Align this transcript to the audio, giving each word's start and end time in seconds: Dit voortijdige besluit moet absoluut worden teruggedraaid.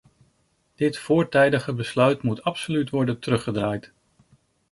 Dit 0.75 0.97
voortijdige 0.97 1.73
besluit 1.73 2.21
moet 2.23 2.43
absoluut 2.43 2.89
worden 2.89 3.19
teruggedraaid. 3.19 3.93